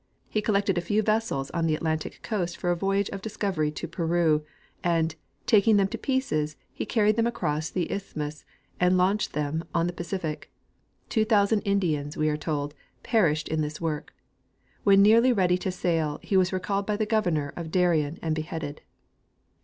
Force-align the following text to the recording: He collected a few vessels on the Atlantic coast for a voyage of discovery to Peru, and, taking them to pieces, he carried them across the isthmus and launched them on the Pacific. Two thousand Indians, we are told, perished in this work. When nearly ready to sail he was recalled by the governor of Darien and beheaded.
He 0.27 0.41
collected 0.41 0.79
a 0.79 0.81
few 0.81 1.03
vessels 1.03 1.51
on 1.51 1.67
the 1.67 1.75
Atlantic 1.75 2.21
coast 2.23 2.57
for 2.57 2.71
a 2.71 2.75
voyage 2.75 3.07
of 3.11 3.21
discovery 3.21 3.69
to 3.73 3.87
Peru, 3.87 4.43
and, 4.83 5.13
taking 5.45 5.77
them 5.77 5.87
to 5.89 5.97
pieces, 5.99 6.57
he 6.73 6.87
carried 6.87 7.17
them 7.17 7.27
across 7.27 7.69
the 7.69 7.85
isthmus 7.91 8.43
and 8.79 8.97
launched 8.97 9.33
them 9.33 9.63
on 9.75 9.85
the 9.85 9.93
Pacific. 9.93 10.51
Two 11.07 11.23
thousand 11.23 11.59
Indians, 11.65 12.17
we 12.17 12.29
are 12.29 12.35
told, 12.35 12.73
perished 13.03 13.47
in 13.47 13.61
this 13.61 13.79
work. 13.79 14.15
When 14.83 15.03
nearly 15.03 15.31
ready 15.31 15.59
to 15.59 15.71
sail 15.71 16.17
he 16.23 16.35
was 16.35 16.51
recalled 16.51 16.87
by 16.87 16.97
the 16.97 17.05
governor 17.05 17.53
of 17.55 17.69
Darien 17.69 18.17
and 18.23 18.33
beheaded. 18.33 18.81